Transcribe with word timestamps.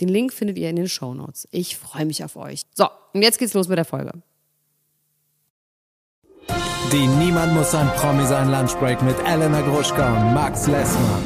Den 0.00 0.08
Link 0.08 0.32
findet 0.32 0.58
ihr 0.58 0.70
in 0.70 0.76
den 0.76 0.88
Show 0.88 1.12
Notes. 1.14 1.46
Ich 1.50 1.76
freue 1.76 2.06
mich 2.06 2.24
auf 2.24 2.36
euch. 2.36 2.62
So, 2.74 2.88
und 3.12 3.22
jetzt 3.22 3.38
geht's 3.38 3.54
los 3.54 3.68
mit 3.68 3.76
der 3.76 3.84
Folge. 3.84 4.12
Die 6.92 7.06
Niemand 7.06 7.54
muss 7.54 7.74
ein 7.74 7.86
Promi 7.94 8.26
sein 8.26 8.50
Lunchbreak 8.50 9.00
mit 9.02 9.16
Elena 9.24 9.60
Gruschka 9.60 10.12
und 10.12 10.34
Max 10.34 10.66
Lessmann. 10.66 11.22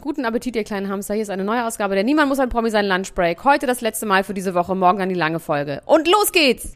Guten 0.00 0.24
Appetit, 0.24 0.56
ihr 0.56 0.64
kleinen 0.64 0.88
Hamster. 0.88 1.14
Hier 1.14 1.22
ist 1.22 1.30
eine 1.30 1.44
neue 1.44 1.64
Ausgabe 1.64 1.94
der 1.94 2.04
Niemand 2.04 2.28
muss 2.28 2.38
ein 2.38 2.48
Promi 2.48 2.70
sein 2.70 2.86
Lunchbreak. 2.86 3.44
Heute 3.44 3.66
das 3.66 3.80
letzte 3.80 4.06
Mal 4.06 4.24
für 4.24 4.34
diese 4.34 4.54
Woche, 4.54 4.74
morgen 4.74 4.98
dann 4.98 5.08
die 5.08 5.14
lange 5.14 5.40
Folge. 5.40 5.82
Und 5.86 6.08
los 6.08 6.32
geht's! 6.32 6.74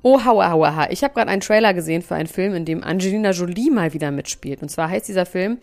Oh, 0.00 0.24
hauer, 0.24 0.48
hauer, 0.48 0.76
ha. 0.76 0.86
Ich 0.90 1.02
habe 1.02 1.12
gerade 1.12 1.28
einen 1.28 1.40
Trailer 1.40 1.74
gesehen 1.74 2.02
für 2.02 2.14
einen 2.14 2.28
Film, 2.28 2.54
in 2.54 2.64
dem 2.64 2.84
Angelina 2.84 3.32
Jolie 3.32 3.68
mal 3.68 3.92
wieder 3.94 4.12
mitspielt. 4.12 4.62
Und 4.62 4.68
zwar 4.68 4.88
heißt 4.90 5.08
dieser 5.08 5.26
Film 5.26 5.58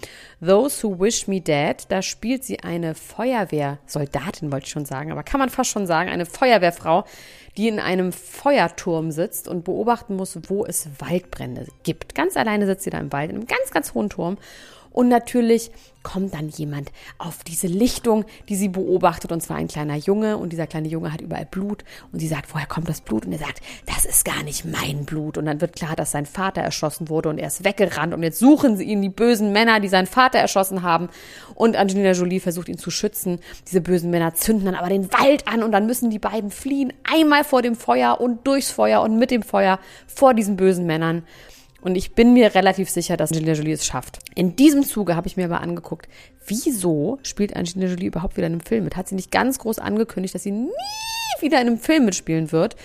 Those 0.45 0.83
Who 0.83 0.99
Wish 0.99 1.27
Me 1.27 1.39
Dead. 1.39 1.77
Da 1.87 2.01
spielt 2.01 2.43
sie 2.43 2.59
eine 2.59 2.95
Feuerwehrsoldatin, 2.95 4.51
wollte 4.51 4.65
ich 4.65 4.71
schon 4.71 4.83
sagen, 4.83 5.13
aber 5.13 5.23
kann 5.23 5.39
man 5.39 5.49
fast 5.49 5.69
schon 5.69 5.87
sagen, 5.87 6.09
eine 6.09 6.25
Feuerwehrfrau, 6.25 7.05
die 7.57 7.67
in 7.67 7.79
einem 7.79 8.11
Feuerturm 8.11 9.11
sitzt 9.11 9.47
und 9.47 9.63
beobachten 9.63 10.15
muss, 10.15 10.37
wo 10.47 10.65
es 10.65 10.89
Waldbrände 10.99 11.67
gibt. 11.83 12.15
Ganz 12.15 12.37
alleine 12.37 12.65
sitzt 12.65 12.83
sie 12.83 12.89
da 12.89 12.99
im 12.99 13.11
Wald, 13.11 13.29
in 13.29 13.37
einem 13.37 13.47
ganz, 13.47 13.71
ganz 13.71 13.93
hohen 13.93 14.09
Turm 14.09 14.37
und 14.95 15.09
natürlich 15.09 15.71
kommt 16.03 16.35
dann 16.35 16.47
jemand 16.47 16.91
auf 17.17 17.43
diese 17.43 17.67
Lichtung, 17.67 18.23
die 18.47 18.55
sie 18.55 18.69
beobachtet, 18.69 19.31
und 19.33 19.41
zwar 19.41 19.57
ein 19.57 19.67
kleiner 19.67 19.95
Junge. 19.95 20.37
Und 20.37 20.53
dieser 20.53 20.67
kleine 20.67 20.87
Junge 20.87 21.11
hat 21.11 21.19
überall 21.19 21.47
Blut. 21.47 21.83
Und 22.13 22.19
sie 22.19 22.27
sagt, 22.27 22.53
woher 22.53 22.67
kommt 22.67 22.87
das 22.87 23.01
Blut? 23.01 23.25
Und 23.25 23.33
er 23.33 23.39
sagt, 23.39 23.59
das 23.87 24.05
ist 24.05 24.23
gar 24.23 24.41
nicht 24.43 24.63
mein 24.63 25.03
Blut. 25.03 25.37
Und 25.37 25.47
dann 25.47 25.59
wird 25.59 25.75
klar, 25.75 25.97
dass 25.97 26.11
sein 26.11 26.25
Vater 26.25 26.61
erschossen 26.61 27.09
wurde 27.09 27.27
und 27.27 27.39
er 27.39 27.47
ist 27.47 27.65
weggerannt. 27.65 28.13
Und 28.13 28.23
jetzt 28.23 28.39
suchen 28.39 28.77
sie 28.77 28.85
ihn, 28.85 29.01
die 29.01 29.09
bösen 29.09 29.51
Männer, 29.51 29.79
die 29.81 29.89
seinen 29.89 30.05
Vater 30.05 30.37
erschossen 30.37 30.83
haben. 30.83 31.09
Und 31.55 31.75
Angelina 31.75 32.11
Jolie 32.11 32.39
versucht 32.39 32.69
ihn 32.69 32.77
zu 32.77 32.91
schützen. 32.91 33.39
Diese 33.67 33.81
bösen 33.81 34.11
Männer 34.11 34.35
zünden 34.35 34.65
dann 34.65 34.75
aber 34.75 34.89
den 34.89 35.11
Wald 35.11 35.47
an 35.47 35.63
und 35.63 35.71
dann 35.71 35.87
müssen 35.87 36.11
die 36.11 36.19
beiden 36.19 36.51
fliehen. 36.51 36.93
Einmal 37.03 37.43
vor 37.45 37.61
dem 37.61 37.75
Feuer 37.75 38.19
und 38.19 38.45
durchs 38.45 38.71
Feuer 38.71 39.01
und 39.01 39.17
mit 39.17 39.31
dem 39.31 39.43
Feuer 39.43 39.79
vor 40.07 40.33
diesen 40.33 40.57
bösen 40.57 40.85
Männern. 40.85 41.23
Und 41.81 41.95
ich 41.95 42.13
bin 42.13 42.33
mir 42.33 42.55
relativ 42.55 42.89
sicher, 42.89 43.15
dass 43.15 43.31
Angelina 43.31 43.53
Jolie 43.53 43.73
es 43.73 43.85
schafft. 43.85 44.17
In 44.33 44.55
diesem 44.55 44.83
Zuge 44.83 45.15
habe 45.15 45.27
ich 45.27 45.37
mir 45.37 45.45
aber 45.45 45.61
angeguckt, 45.61 46.07
wieso 46.47 47.19
spielt 47.21 47.55
Angelina 47.55 47.85
Jolie 47.85 48.07
überhaupt 48.07 48.37
wieder 48.37 48.47
in 48.47 48.53
einem 48.53 48.61
Film 48.61 48.85
mit? 48.85 48.97
Hat 48.97 49.07
sie 49.07 49.15
nicht 49.15 49.31
ganz 49.31 49.59
groß 49.59 49.77
angekündigt, 49.77 50.33
dass 50.33 50.41
sie 50.43 50.51
nie 50.51 50.71
wieder 51.41 51.61
in 51.61 51.67
einem 51.67 51.77
Film 51.77 52.05
mitspielen 52.05 52.51
wird? 52.51 52.75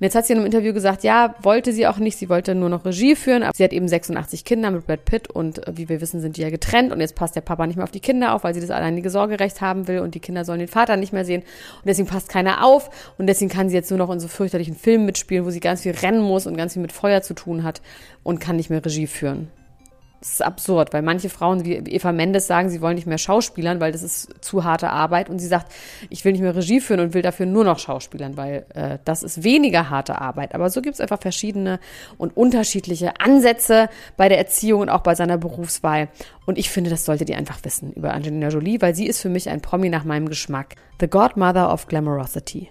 Und 0.00 0.04
jetzt 0.04 0.14
hat 0.14 0.26
sie 0.26 0.32
in 0.32 0.38
einem 0.38 0.46
Interview 0.46 0.72
gesagt, 0.72 1.02
ja, 1.02 1.34
wollte 1.42 1.72
sie 1.72 1.88
auch 1.88 1.98
nicht, 1.98 2.16
sie 2.16 2.28
wollte 2.28 2.54
nur 2.54 2.68
noch 2.68 2.84
Regie 2.84 3.16
führen, 3.16 3.42
aber 3.42 3.52
sie 3.56 3.64
hat 3.64 3.72
eben 3.72 3.88
86 3.88 4.44
Kinder 4.44 4.70
mit 4.70 4.86
Brad 4.86 5.04
Pitt 5.04 5.28
und 5.28 5.66
äh, 5.66 5.72
wie 5.76 5.88
wir 5.88 6.00
wissen, 6.00 6.20
sind 6.20 6.36
die 6.36 6.42
ja 6.42 6.50
getrennt. 6.50 6.92
Und 6.92 7.00
jetzt 7.00 7.16
passt 7.16 7.34
der 7.34 7.40
Papa 7.40 7.66
nicht 7.66 7.76
mehr 7.76 7.84
auf 7.84 7.90
die 7.90 7.98
Kinder 7.98 8.32
auf, 8.34 8.44
weil 8.44 8.54
sie 8.54 8.60
das 8.60 8.70
alleinige 8.70 9.10
Sorgerecht 9.10 9.60
haben 9.60 9.88
will. 9.88 9.98
Und 9.98 10.14
die 10.14 10.20
Kinder 10.20 10.44
sollen 10.44 10.60
den 10.60 10.68
Vater 10.68 10.96
nicht 10.96 11.12
mehr 11.12 11.24
sehen. 11.24 11.42
Und 11.42 11.86
deswegen 11.86 12.06
passt 12.06 12.28
keiner 12.28 12.64
auf. 12.64 12.90
Und 13.18 13.26
deswegen 13.26 13.50
kann 13.50 13.68
sie 13.68 13.74
jetzt 13.74 13.90
nur 13.90 13.98
noch 13.98 14.10
in 14.10 14.20
so 14.20 14.28
fürchterlichen 14.28 14.76
Filmen 14.76 15.04
mitspielen, 15.04 15.44
wo 15.44 15.50
sie 15.50 15.60
ganz 15.60 15.82
viel 15.82 15.92
rennen 15.92 16.22
muss 16.22 16.46
und 16.46 16.56
ganz 16.56 16.74
viel 16.74 16.82
mit 16.82 16.92
Feuer 16.92 17.22
zu 17.22 17.34
tun 17.34 17.64
hat 17.64 17.82
und 18.22 18.40
kann 18.40 18.54
nicht 18.54 18.70
mehr 18.70 18.84
Regie 18.84 19.08
führen. 19.08 19.50
Das 20.20 20.30
ist 20.32 20.42
absurd, 20.42 20.92
weil 20.92 21.02
manche 21.02 21.28
Frauen 21.28 21.64
wie 21.64 21.74
Eva 21.74 22.10
Mendes 22.10 22.48
sagen, 22.48 22.70
sie 22.70 22.80
wollen 22.80 22.96
nicht 22.96 23.06
mehr 23.06 23.18
Schauspielern, 23.18 23.78
weil 23.80 23.92
das 23.92 24.02
ist 24.02 24.44
zu 24.44 24.64
harte 24.64 24.90
Arbeit. 24.90 25.30
Und 25.30 25.38
sie 25.38 25.46
sagt, 25.46 25.72
ich 26.10 26.24
will 26.24 26.32
nicht 26.32 26.40
mehr 26.40 26.56
Regie 26.56 26.80
führen 26.80 27.00
und 27.00 27.14
will 27.14 27.22
dafür 27.22 27.46
nur 27.46 27.62
noch 27.64 27.78
Schauspielern, 27.78 28.36
weil 28.36 28.66
äh, 28.74 28.98
das 29.04 29.22
ist 29.22 29.44
weniger 29.44 29.90
harte 29.90 30.20
Arbeit. 30.20 30.54
Aber 30.54 30.70
so 30.70 30.82
gibt 30.82 30.94
es 30.94 31.00
einfach 31.00 31.20
verschiedene 31.20 31.78
und 32.16 32.36
unterschiedliche 32.36 33.20
Ansätze 33.20 33.88
bei 34.16 34.28
der 34.28 34.38
Erziehung 34.38 34.80
und 34.80 34.88
auch 34.88 35.02
bei 35.02 35.14
seiner 35.14 35.38
Berufswahl. 35.38 36.08
Und 36.46 36.58
ich 36.58 36.70
finde, 36.70 36.90
das 36.90 37.04
solltet 37.04 37.30
ihr 37.30 37.36
einfach 37.36 37.58
wissen 37.62 37.92
über 37.92 38.12
Angelina 38.12 38.48
Jolie, 38.48 38.80
weil 38.80 38.96
sie 38.96 39.06
ist 39.06 39.20
für 39.20 39.28
mich 39.28 39.48
ein 39.48 39.60
Promi 39.60 39.88
nach 39.88 40.04
meinem 40.04 40.28
Geschmack. 40.28 40.74
The 41.00 41.08
Godmother 41.08 41.72
of 41.72 41.86
Glamorosity. 41.86 42.70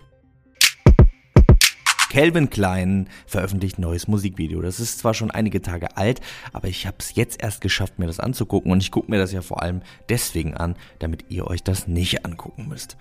Calvin 2.10 2.50
Klein 2.50 3.10
veröffentlicht 3.26 3.80
neues 3.80 4.08
Musikvideo. 4.08 4.62
Das 4.62 4.80
ist 4.80 5.00
zwar 5.00 5.14
schon 5.14 5.32
einige 5.32 5.62
Tage 5.62 5.98
alt, 5.98 6.22
aber 6.54 6.68
ich 6.68 6.88
habe 6.88 6.98
es 7.00 7.16
jetzt 7.16 7.42
erst 7.42 7.62
geschafft, 7.62 8.00
mir 8.00 8.08
das 8.08 8.20
anzugucken 8.20 8.72
und 8.72 8.82
ich 8.82 8.92
gucke 8.92 9.12
mir 9.12 9.18
das 9.18 9.32
ja 9.32 9.42
vor 9.42 9.62
allem 9.62 9.82
deswegen 10.10 10.56
an, 10.56 10.76
damit 11.00 11.26
ihr 11.30 11.48
euch 11.48 11.64
das 11.64 11.88
nicht 11.88 12.26
angucken 12.26 12.68
müsst. 12.68 12.98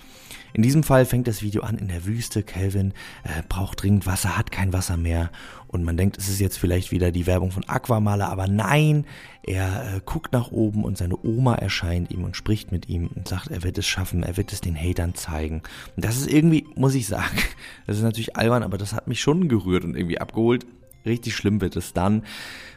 In 0.52 0.62
diesem 0.62 0.82
Fall 0.82 1.04
fängt 1.04 1.28
das 1.28 1.42
Video 1.42 1.62
an 1.62 1.76
in 1.76 1.88
der 1.88 2.06
Wüste. 2.06 2.42
Calvin 2.42 2.94
äh, 3.24 3.42
braucht 3.46 3.82
dringend 3.82 4.06
Wasser, 4.06 4.38
hat 4.38 4.50
kein 4.50 4.72
Wasser 4.72 4.96
mehr 4.96 5.30
und 5.68 5.84
man 5.84 5.96
denkt, 5.96 6.16
es 6.16 6.28
ist 6.28 6.40
jetzt 6.40 6.58
vielleicht 6.58 6.92
wieder 6.92 7.10
die 7.10 7.26
Werbung 7.26 7.50
von 7.50 7.68
Aquamaler, 7.68 8.30
aber 8.30 8.46
nein, 8.46 9.04
er 9.42 9.96
äh, 9.96 10.00
guckt 10.04 10.32
nach 10.32 10.50
oben 10.50 10.84
und 10.84 10.96
seine 10.96 11.22
Oma 11.22 11.56
erscheint 11.56 12.10
ihm 12.10 12.24
und 12.24 12.36
spricht 12.36 12.72
mit 12.72 12.88
ihm 12.88 13.08
und 13.14 13.28
sagt, 13.28 13.48
er 13.48 13.62
wird 13.62 13.76
es 13.76 13.86
schaffen, 13.86 14.22
er 14.22 14.36
wird 14.36 14.52
es 14.52 14.60
den 14.60 14.76
Hatern 14.76 15.14
zeigen. 15.14 15.62
Und 15.94 16.04
das 16.04 16.16
ist 16.16 16.30
irgendwie, 16.30 16.66
muss 16.76 16.94
ich 16.94 17.06
sagen, 17.06 17.36
das 17.86 17.98
ist 17.98 18.02
natürlich 18.02 18.36
albern, 18.36 18.62
aber 18.62 18.78
das 18.78 18.92
hat 18.92 19.05
mich 19.08 19.20
schon 19.20 19.48
gerührt 19.48 19.84
und 19.84 19.96
irgendwie 19.96 20.20
abgeholt. 20.20 20.66
Richtig 21.04 21.36
schlimm 21.36 21.60
wird 21.60 21.76
es 21.76 21.92
dann, 21.92 22.24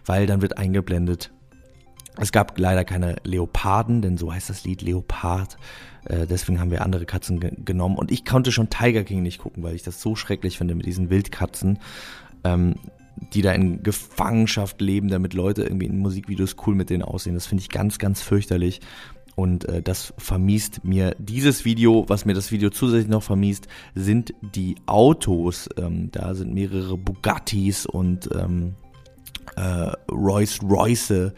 weil 0.05 0.27
dann 0.27 0.41
wird 0.41 0.57
eingeblendet, 0.57 1.31
es 2.17 2.31
gab 2.31 2.57
leider 2.59 2.83
keine 2.83 3.15
Leoparden, 3.23 4.01
denn 4.01 4.17
so 4.17 4.33
heißt 4.33 4.49
das 4.49 4.65
Lied 4.65 4.81
Leopard. 4.81 5.57
Äh, 6.05 6.27
deswegen 6.27 6.59
haben 6.59 6.69
wir 6.69 6.81
andere 6.81 7.05
Katzen 7.05 7.39
ge 7.39 7.51
genommen. 7.63 7.97
Und 7.97 8.11
ich 8.11 8.25
konnte 8.25 8.51
schon 8.51 8.69
Tiger 8.69 9.03
King 9.03 9.23
nicht 9.23 9.39
gucken, 9.39 9.63
weil 9.63 9.73
ich 9.73 9.83
das 9.83 10.01
so 10.01 10.15
schrecklich 10.15 10.57
finde 10.57 10.75
mit 10.75 10.85
diesen 10.85 11.09
Wildkatzen 11.09 11.79
ähm, 12.43 12.75
die 13.33 13.41
da 13.41 13.51
in 13.51 13.83
Gefangenschaft 13.83 14.79
leben, 14.81 15.09
damit 15.09 15.33
Leute 15.33 15.63
irgendwie 15.63 15.87
in 15.87 15.97
Musikvideos 15.97 16.55
cool 16.65 16.75
mit 16.75 16.89
denen 16.89 17.03
aussehen. 17.03 17.35
Das 17.35 17.47
finde 17.47 17.61
ich 17.61 17.69
ganz, 17.69 17.99
ganz 17.99 18.21
fürchterlich. 18.21 18.79
Und 19.39 19.63
äh, 19.69 19.81
das 19.81 20.13
vermiest 20.17 20.83
mir 20.83 21.15
dieses 21.17 21.63
Video. 21.63 22.03
Was 22.09 22.25
mir 22.25 22.33
das 22.33 22.51
Video 22.51 22.69
zusätzlich 22.71 23.07
noch 23.07 23.23
vermiest, 23.23 23.69
sind 23.95 24.33
die 24.41 24.75
Autos. 24.85 25.69
Ähm, 25.77 26.11
da 26.11 26.35
sind 26.35 26.53
mehrere 26.53 26.97
Bugattis 26.97 27.85
und 27.85 28.27
ähm, 28.35 28.75
äh, 29.55 29.93
Royce 30.11 30.59
Royce 30.61 31.31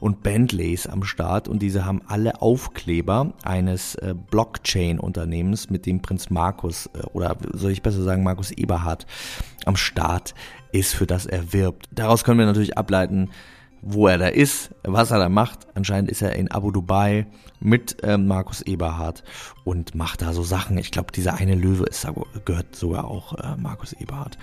und 0.00 0.24
Bentleys 0.24 0.88
am 0.88 1.04
Start 1.04 1.46
und 1.46 1.60
diese 1.60 1.84
haben 1.84 2.02
alle 2.08 2.42
Aufkleber 2.42 3.32
eines 3.44 3.94
äh, 3.94 4.16
Blockchain-Unternehmens, 4.30 5.70
mit 5.70 5.86
dem 5.86 6.02
Prinz 6.02 6.30
Markus 6.30 6.90
äh, 6.92 7.06
oder 7.12 7.36
soll 7.52 7.70
ich 7.70 7.82
besser 7.82 8.02
sagen 8.02 8.24
Markus 8.24 8.50
Eberhard 8.50 9.06
am 9.64 9.76
Start 9.76 10.34
ist, 10.72 10.92
für 10.92 11.06
das 11.06 11.24
er 11.24 11.52
wirbt. 11.52 11.86
Daraus 11.92 12.24
können 12.24 12.40
wir 12.40 12.46
natürlich 12.46 12.76
ableiten, 12.76 13.30
wo 13.86 14.08
er 14.08 14.16
da 14.16 14.28
ist, 14.28 14.70
was 14.82 15.10
er 15.10 15.18
da 15.18 15.28
macht. 15.28 15.66
Anscheinend 15.74 16.10
ist 16.10 16.22
er 16.22 16.34
in 16.36 16.50
Abu 16.50 16.70
Dubai 16.70 17.26
mit 17.60 17.98
ähm, 18.02 18.26
Markus 18.26 18.62
Eberhard 18.62 19.22
und 19.62 19.94
macht 19.94 20.22
da 20.22 20.32
so 20.32 20.42
Sachen. 20.42 20.78
Ich 20.78 20.90
glaube, 20.90 21.12
dieser 21.12 21.34
eine 21.34 21.54
Löwe 21.54 21.84
ist, 21.84 22.06
gehört 22.46 22.74
sogar 22.74 23.04
auch 23.04 23.34
äh, 23.34 23.56
Markus 23.58 23.92
Eberhard. 23.92 24.38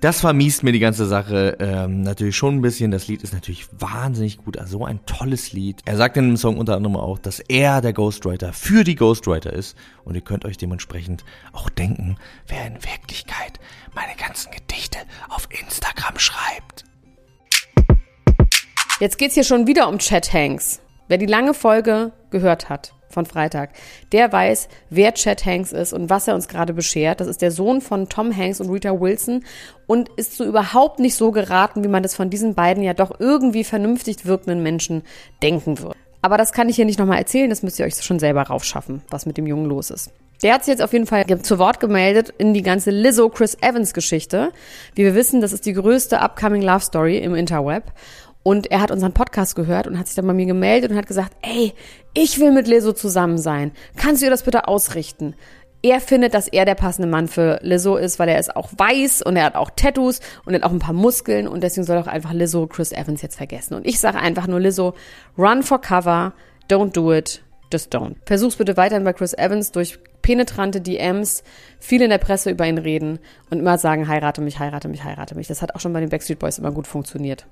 Das 0.00 0.18
vermiest 0.18 0.64
mir 0.64 0.72
die 0.72 0.80
ganze 0.80 1.06
Sache 1.06 1.56
ähm, 1.60 2.02
natürlich 2.02 2.36
schon 2.36 2.56
ein 2.56 2.60
bisschen. 2.60 2.90
Das 2.90 3.06
Lied 3.06 3.22
ist 3.22 3.32
natürlich 3.32 3.68
wahnsinnig 3.70 4.38
gut, 4.38 4.58
also 4.58 4.78
so 4.78 4.84
ein 4.84 5.06
tolles 5.06 5.52
Lied. 5.52 5.80
Er 5.84 5.96
sagt 5.96 6.16
in 6.16 6.26
dem 6.26 6.36
Song 6.36 6.58
unter 6.58 6.74
anderem 6.74 6.96
auch, 6.96 7.20
dass 7.20 7.38
er 7.38 7.80
der 7.80 7.92
Ghostwriter 7.92 8.52
für 8.52 8.82
die 8.82 8.96
Ghostwriter 8.96 9.52
ist. 9.52 9.76
Und 10.02 10.16
ihr 10.16 10.20
könnt 10.20 10.44
euch 10.44 10.56
dementsprechend 10.56 11.24
auch 11.52 11.68
denken, 11.68 12.16
wer 12.48 12.66
in 12.66 12.82
Wirklichkeit 12.82 13.60
meine 13.94 14.16
ganzen 14.16 14.50
Gedichte 14.50 14.98
auf 15.28 15.46
Instagram 15.50 16.18
schreibt. 16.18 16.61
Jetzt 19.02 19.18
geht's 19.18 19.34
hier 19.34 19.42
schon 19.42 19.66
wieder 19.66 19.88
um 19.88 19.98
Chat 19.98 20.32
Hanks. 20.32 20.80
Wer 21.08 21.18
die 21.18 21.26
lange 21.26 21.54
Folge 21.54 22.12
gehört 22.30 22.68
hat, 22.68 22.94
von 23.08 23.26
Freitag. 23.26 23.70
Der 24.12 24.32
weiß, 24.32 24.68
wer 24.90 25.12
Chad 25.12 25.44
Hanks 25.44 25.72
ist 25.72 25.92
und 25.92 26.08
was 26.08 26.28
er 26.28 26.36
uns 26.36 26.46
gerade 26.46 26.72
beschert. 26.72 27.20
Das 27.20 27.26
ist 27.26 27.42
der 27.42 27.50
Sohn 27.50 27.80
von 27.80 28.08
Tom 28.08 28.32
Hanks 28.36 28.60
und 28.60 28.70
Rita 28.70 29.00
Wilson 29.00 29.42
und 29.88 30.08
ist 30.10 30.36
so 30.36 30.44
überhaupt 30.44 31.00
nicht 31.00 31.16
so 31.16 31.32
geraten, 31.32 31.82
wie 31.82 31.88
man 31.88 32.04
das 32.04 32.14
von 32.14 32.30
diesen 32.30 32.54
beiden 32.54 32.84
ja 32.84 32.94
doch 32.94 33.18
irgendwie 33.18 33.64
vernünftig 33.64 34.24
wirkenden 34.24 34.62
Menschen 34.62 35.02
denken 35.42 35.80
wird. 35.80 35.96
Aber 36.20 36.38
das 36.38 36.52
kann 36.52 36.68
ich 36.68 36.76
hier 36.76 36.84
nicht 36.84 37.00
nochmal 37.00 37.18
erzählen, 37.18 37.50
das 37.50 37.64
müsst 37.64 37.80
ihr 37.80 37.86
euch 37.86 38.00
schon 38.00 38.20
selber 38.20 38.42
raufschaffen, 38.42 39.02
was 39.10 39.26
mit 39.26 39.36
dem 39.36 39.48
Jungen 39.48 39.66
los 39.66 39.90
ist. 39.90 40.12
Der 40.44 40.54
hat 40.54 40.64
sich 40.64 40.72
jetzt 40.72 40.82
auf 40.82 40.92
jeden 40.92 41.06
Fall 41.06 41.24
zu 41.42 41.58
Wort 41.58 41.80
gemeldet 41.80 42.32
in 42.38 42.54
die 42.54 42.62
ganze 42.62 42.90
Lizzo 42.90 43.28
Chris 43.28 43.56
Evans 43.60 43.94
Geschichte. 43.94 44.52
Wie 44.94 45.04
wir 45.04 45.16
wissen, 45.16 45.40
das 45.40 45.52
ist 45.52 45.66
die 45.66 45.72
größte 45.72 46.20
upcoming 46.20 46.62
Love 46.62 46.80
Story 46.80 47.18
im 47.18 47.34
Interweb. 47.34 47.84
Und 48.42 48.70
er 48.70 48.80
hat 48.80 48.90
unseren 48.90 49.12
Podcast 49.12 49.54
gehört 49.54 49.86
und 49.86 49.98
hat 49.98 50.06
sich 50.06 50.16
dann 50.16 50.26
bei 50.26 50.32
mir 50.32 50.46
gemeldet 50.46 50.90
und 50.90 50.96
hat 50.96 51.06
gesagt, 51.06 51.32
ey, 51.42 51.74
ich 52.14 52.40
will 52.40 52.50
mit 52.50 52.66
Lizzo 52.66 52.92
zusammen 52.92 53.38
sein. 53.38 53.72
Kannst 53.96 54.22
du 54.22 54.26
ihr 54.26 54.30
das 54.30 54.42
bitte 54.42 54.66
ausrichten? 54.68 55.34
Er 55.84 56.00
findet, 56.00 56.34
dass 56.34 56.46
er 56.46 56.64
der 56.64 56.76
passende 56.76 57.08
Mann 57.08 57.26
für 57.26 57.58
Lizzo 57.62 57.96
ist, 57.96 58.18
weil 58.18 58.28
er 58.28 58.38
ist 58.38 58.54
auch 58.54 58.70
weiß 58.76 59.22
und 59.22 59.36
er 59.36 59.44
hat 59.44 59.56
auch 59.56 59.70
Tattoos 59.74 60.20
und 60.44 60.54
er 60.54 60.60
hat 60.60 60.64
auch 60.64 60.72
ein 60.72 60.78
paar 60.78 60.94
Muskeln 60.94 61.48
und 61.48 61.62
deswegen 61.62 61.84
soll 61.84 61.98
auch 61.98 62.06
einfach 62.06 62.32
Lizzo 62.32 62.66
Chris 62.66 62.92
Evans 62.92 63.22
jetzt 63.22 63.36
vergessen. 63.36 63.74
Und 63.74 63.86
ich 63.86 63.98
sage 63.98 64.18
einfach 64.18 64.46
nur 64.46 64.60
Lizzo, 64.60 64.94
run 65.36 65.62
for 65.62 65.80
cover, 65.80 66.34
don't 66.68 66.92
do 66.92 67.12
it, 67.12 67.42
just 67.72 67.92
don't. 67.92 68.14
Versuch's 68.26 68.56
bitte 68.56 68.76
weiterhin 68.76 69.04
bei 69.04 69.12
Chris 69.12 69.34
Evans 69.34 69.72
durch 69.72 69.98
penetrante 70.22 70.80
DMs, 70.80 71.42
viel 71.80 72.00
in 72.00 72.10
der 72.10 72.18
Presse 72.18 72.50
über 72.50 72.66
ihn 72.66 72.78
reden 72.78 73.18
und 73.50 73.58
immer 73.58 73.76
sagen, 73.76 74.08
heirate 74.08 74.40
mich, 74.40 74.60
heirate 74.60 74.88
mich, 74.88 75.02
heirate 75.02 75.34
mich. 75.34 75.48
Das 75.48 75.62
hat 75.62 75.74
auch 75.74 75.80
schon 75.80 75.92
bei 75.92 76.00
den 76.00 76.10
Backstreet 76.10 76.38
Boys 76.38 76.58
immer 76.58 76.70
gut 76.70 76.86
funktioniert. 76.86 77.46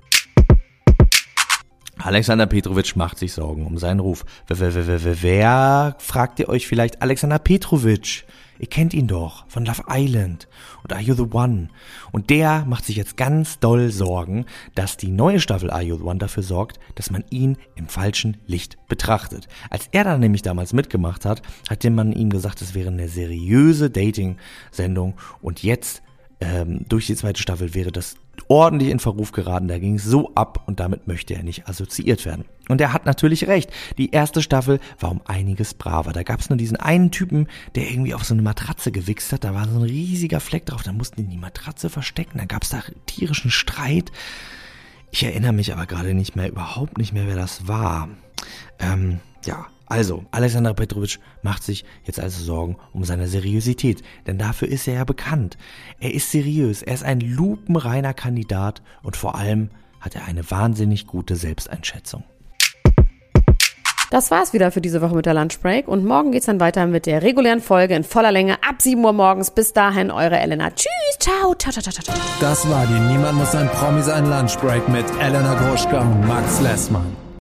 Alexander 2.03 2.47
Petrovic 2.47 2.95
macht 2.95 3.19
sich 3.19 3.33
Sorgen 3.33 3.65
um 3.65 3.77
seinen 3.77 3.99
Ruf. 3.99 4.25
Wer, 4.47 4.59
wer, 4.59 4.87
wer, 4.87 5.03
wer, 5.03 5.21
wer 5.21 5.95
fragt 5.99 6.39
ihr 6.39 6.49
euch 6.49 6.67
vielleicht 6.67 7.01
Alexander 7.01 7.37
Petrovic? 7.37 8.25
Ihr 8.57 8.67
kennt 8.67 8.93
ihn 8.93 9.07
doch 9.07 9.45
von 9.47 9.65
Love 9.65 9.83
Island 9.89 10.47
und 10.83 10.93
Are 10.93 11.01
You 11.01 11.15
the 11.15 11.27
One. 11.31 11.69
Und 12.11 12.29
der 12.29 12.65
macht 12.65 12.85
sich 12.85 12.95
jetzt 12.95 13.17
ganz 13.17 13.59
doll 13.59 13.91
Sorgen, 13.91 14.45
dass 14.75 14.97
die 14.97 15.09
neue 15.09 15.39
Staffel 15.39 15.71
Are 15.71 15.81
You 15.81 15.97
the 15.97 16.03
One 16.03 16.19
dafür 16.19 16.43
sorgt, 16.43 16.79
dass 16.95 17.11
man 17.11 17.23
ihn 17.29 17.57
im 17.75 17.87
falschen 17.87 18.37
Licht 18.45 18.77
betrachtet. 18.87 19.47
Als 19.69 19.87
er 19.91 20.03
da 20.03 20.17
nämlich 20.17 20.41
damals 20.43 20.73
mitgemacht 20.73 21.25
hat, 21.25 21.41
hat 21.69 21.83
man 21.83 22.13
ihm 22.13 22.29
gesagt, 22.29 22.61
es 22.61 22.73
wäre 22.75 22.89
eine 22.89 23.09
seriöse 23.09 23.89
Dating-Sendung 23.89 25.15
und 25.41 25.63
jetzt 25.63 26.03
ähm, 26.41 26.85
durch 26.89 27.05
die 27.05 27.15
zweite 27.15 27.41
Staffel 27.41 27.73
wäre 27.75 27.91
das 27.91 28.15
ordentlich 28.47 28.89
in 28.89 28.99
Verruf 28.99 29.31
geraten. 29.31 29.67
Da 29.67 29.77
ging 29.77 29.95
es 29.95 30.03
so 30.03 30.33
ab 30.33 30.63
und 30.65 30.79
damit 30.79 31.07
möchte 31.07 31.35
er 31.35 31.43
nicht 31.43 31.69
assoziiert 31.69 32.25
werden. 32.25 32.45
Und 32.67 32.81
er 32.81 32.93
hat 32.93 33.05
natürlich 33.05 33.47
recht. 33.47 33.71
Die 33.97 34.11
erste 34.11 34.41
Staffel 34.41 34.79
war 34.99 35.11
um 35.11 35.21
einiges 35.25 35.75
braver. 35.75 36.13
Da 36.13 36.23
gab 36.23 36.39
es 36.39 36.49
nur 36.49 36.57
diesen 36.57 36.77
einen 36.77 37.11
Typen, 37.11 37.47
der 37.75 37.89
irgendwie 37.89 38.15
auf 38.15 38.23
so 38.23 38.33
eine 38.33 38.41
Matratze 38.41 38.91
gewichst 38.91 39.31
hat. 39.31 39.43
Da 39.43 39.53
war 39.53 39.67
so 39.67 39.77
ein 39.77 39.83
riesiger 39.83 40.39
Fleck 40.39 40.65
drauf. 40.65 40.81
Da 40.81 40.93
mussten 40.93 41.17
die 41.17 41.29
die 41.29 41.37
Matratze 41.37 41.89
verstecken. 41.89 42.39
Da 42.39 42.45
gab 42.45 42.63
es 42.63 42.69
da 42.69 42.81
tierischen 43.05 43.51
Streit. 43.51 44.11
Ich 45.11 45.23
erinnere 45.23 45.53
mich 45.53 45.71
aber 45.71 45.85
gerade 45.85 46.13
nicht 46.15 46.35
mehr, 46.35 46.49
überhaupt 46.49 46.97
nicht 46.97 47.13
mehr, 47.13 47.27
wer 47.27 47.35
das 47.35 47.67
war. 47.67 48.09
Ähm, 48.79 49.19
ja, 49.45 49.67
also, 49.91 50.23
Alexander 50.31 50.73
Petrovic 50.73 51.19
macht 51.43 51.63
sich 51.63 51.83
jetzt 52.05 52.17
also 52.17 52.41
Sorgen 52.41 52.77
um 52.93 53.03
seine 53.03 53.27
Seriosität, 53.27 54.01
denn 54.25 54.37
dafür 54.37 54.69
ist 54.69 54.87
er 54.87 54.93
ja 54.93 55.03
bekannt. 55.03 55.57
Er 55.99 56.13
ist 56.13 56.31
seriös, 56.31 56.81
er 56.81 56.93
ist 56.93 57.03
ein 57.03 57.19
lupenreiner 57.19 58.13
Kandidat 58.13 58.81
und 59.03 59.17
vor 59.17 59.35
allem 59.35 59.69
hat 59.99 60.15
er 60.15 60.23
eine 60.23 60.49
wahnsinnig 60.49 61.07
gute 61.07 61.35
Selbsteinschätzung. 61.35 62.23
Das 64.11 64.31
war's 64.31 64.53
wieder 64.53 64.71
für 64.71 64.79
diese 64.79 65.01
Woche 65.01 65.15
mit 65.15 65.25
der 65.25 65.33
Lunchbreak 65.33 65.89
und 65.89 66.05
morgen 66.05 66.31
geht's 66.31 66.45
dann 66.45 66.61
weiter 66.61 66.85
mit 66.87 67.05
der 67.05 67.21
regulären 67.21 67.59
Folge 67.59 67.93
in 67.93 68.05
voller 68.05 68.31
Länge 68.31 68.63
ab 68.63 68.81
7 68.81 69.03
Uhr 69.03 69.11
morgens. 69.11 69.51
Bis 69.51 69.73
dahin, 69.73 70.09
eure 70.09 70.39
Elena. 70.39 70.71
Tschüss, 70.71 70.87
ciao, 71.19 71.53
ciao, 71.55 71.73
ciao, 71.73 71.81
ciao, 71.81 72.03
ciao. 72.03 72.15
Das 72.39 72.69
war 72.69 72.87
die 72.87 73.13
Niemand 73.13 73.37
muss 73.37 73.53
ein 73.55 73.69
Promi 73.69 74.01
sein 74.01 74.29
Lunchbreak 74.29 74.87
mit 74.87 75.05
Elena 75.19 75.53
Gruschka 75.55 75.99
und 75.99 76.27
Max 76.27 76.61
Lessmann. 76.61 77.20